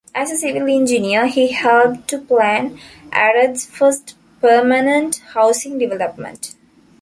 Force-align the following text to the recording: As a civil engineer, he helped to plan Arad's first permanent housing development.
As 0.15 0.31
a 0.31 0.35
civil 0.37 0.67
engineer, 0.67 1.27
he 1.27 1.49
helped 1.49 2.07
to 2.07 2.17
plan 2.17 2.79
Arad's 3.13 3.67
first 3.67 4.15
permanent 4.41 5.17
housing 5.35 5.77
development. 5.77 6.55